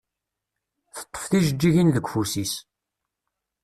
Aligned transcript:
Teṭṭef 0.95 1.23
tijeǧǧigin 1.31 1.93
deg 1.95 2.05
ufus-is. 2.07 2.53